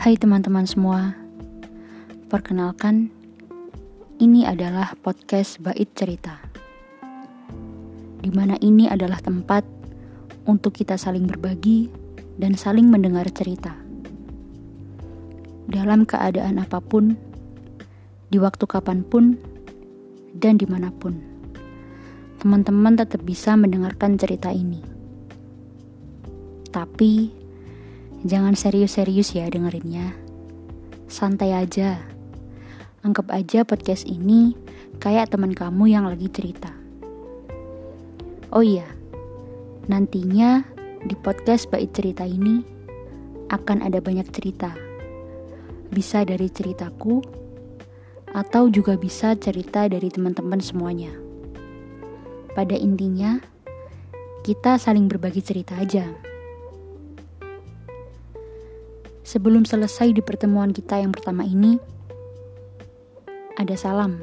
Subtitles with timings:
[0.00, 1.12] Hai teman-teman semua,
[2.32, 3.12] perkenalkan,
[4.16, 6.40] ini adalah podcast Bait Cerita,
[8.24, 9.60] di mana ini adalah tempat
[10.48, 11.92] untuk kita saling berbagi
[12.40, 13.76] dan saling mendengar cerita.
[15.68, 17.20] Dalam keadaan apa pun,
[18.32, 19.36] di waktu kapan pun,
[20.32, 21.20] dan di mana pun,
[22.40, 24.80] teman-teman tetap bisa mendengarkan cerita ini.
[26.72, 27.39] Tapi,
[28.20, 30.12] Jangan serius-serius ya dengerinnya.
[31.08, 31.96] Santai aja.
[33.00, 34.52] Anggap aja podcast ini
[35.00, 36.68] kayak teman kamu yang lagi cerita.
[38.52, 38.84] Oh iya,
[39.88, 40.60] nantinya
[41.00, 42.60] di podcast Bait Cerita ini
[43.48, 44.76] akan ada banyak cerita.
[45.88, 47.24] Bisa dari ceritaku,
[48.36, 51.10] atau juga bisa cerita dari teman-teman semuanya.
[52.52, 53.40] Pada intinya,
[54.44, 56.29] kita saling berbagi cerita aja.
[59.30, 61.78] Sebelum selesai di pertemuan kita yang pertama ini,
[63.54, 64.18] ada salam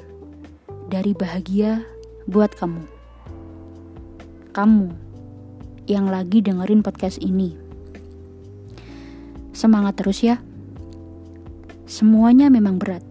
[0.92, 1.80] dari bahagia
[2.28, 2.84] buat kamu.
[4.52, 4.88] Kamu
[5.88, 7.56] yang lagi dengerin podcast ini.
[9.56, 10.44] Semangat terus ya.
[11.88, 13.08] Semuanya memang berat.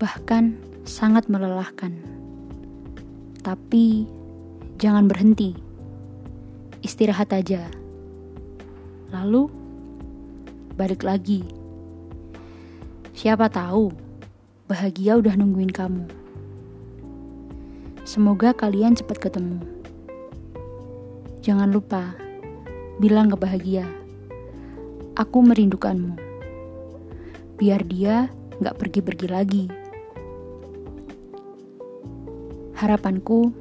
[0.00, 0.56] Bahkan
[0.88, 1.92] sangat melelahkan.
[3.44, 4.08] Tapi
[4.80, 5.52] jangan berhenti.
[6.80, 7.68] Istirahat aja.
[9.12, 9.61] Lalu
[10.72, 11.44] balik lagi.
[13.12, 13.92] Siapa tahu,
[14.64, 16.08] bahagia udah nungguin kamu.
[18.08, 19.60] Semoga kalian cepat ketemu.
[21.44, 22.16] Jangan lupa,
[22.96, 23.86] bilang ke bahagia,
[25.12, 26.16] aku merindukanmu.
[27.60, 29.64] Biar dia gak pergi-pergi lagi.
[32.80, 33.54] Harapanku,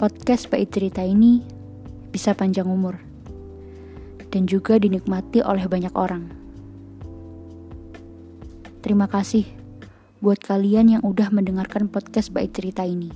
[0.00, 1.44] podcast Bait Cerita ini
[2.10, 3.11] bisa panjang umur
[4.32, 6.32] dan juga dinikmati oleh banyak orang.
[8.82, 9.46] Terima kasih
[10.24, 13.12] buat kalian yang udah mendengarkan podcast Bait Cerita ini.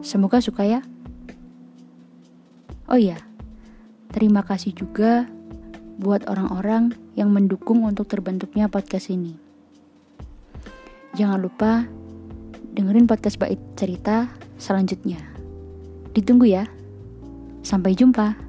[0.00, 0.80] Semoga suka ya.
[2.88, 3.20] Oh iya,
[4.10, 5.28] terima kasih juga
[6.00, 9.36] buat orang-orang yang mendukung untuk terbentuknya podcast ini.
[11.16, 11.88] Jangan lupa
[12.76, 14.28] dengerin podcast Bait Cerita
[14.60, 15.20] selanjutnya.
[16.12, 16.64] Ditunggu ya.
[17.66, 18.45] Sampai jumpa.